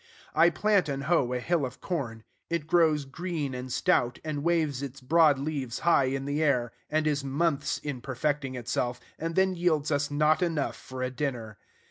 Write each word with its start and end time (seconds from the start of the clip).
I 0.33 0.49
plant 0.49 0.89
and 0.89 1.03
hoe 1.03 1.31
a 1.31 1.39
hill 1.39 1.63
of 1.63 1.79
corn: 1.79 2.23
it 2.49 2.65
grows 2.65 3.05
green 3.05 3.53
and 3.53 3.71
stout, 3.71 4.17
and 4.23 4.41
waves 4.41 4.81
its 4.81 4.99
broad 4.99 5.37
leaves 5.37 5.77
high 5.85 6.05
in 6.05 6.25
the 6.25 6.41
air, 6.41 6.71
and 6.89 7.05
is 7.05 7.23
months 7.23 7.77
in 7.77 8.01
perfecting 8.01 8.55
itself, 8.55 8.99
and 9.19 9.35
then 9.35 9.53
yields 9.53 9.91
us 9.91 10.09
not 10.09 10.41
enough 10.41 10.75
for 10.75 11.03
a 11.03 11.11
dinner. 11.11 11.59